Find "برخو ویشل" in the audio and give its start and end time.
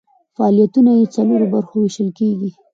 1.53-2.09